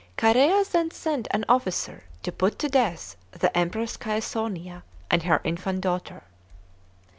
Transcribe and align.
Chorea 0.17 0.63
then 0.71 0.89
sent 0.89 1.27
an 1.29 1.45
officer 1.47 2.05
to 2.23 2.31
put 2.31 2.57
to 2.57 2.67
death 2.67 3.15
the 3.33 3.55
Empress 3.55 3.97
Caesunia 3.97 4.81
and 5.11 5.21
her 5.21 5.41
infant 5.43 5.81
daughter. 5.81 6.23